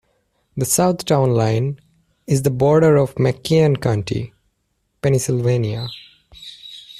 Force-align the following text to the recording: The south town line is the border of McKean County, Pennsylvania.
The 0.57 0.65
south 0.65 1.05
town 1.05 1.35
line 1.35 1.79
is 2.25 2.41
the 2.41 2.49
border 2.49 2.95
of 2.97 3.13
McKean 3.17 3.79
County, 3.79 4.33
Pennsylvania. 4.99 5.89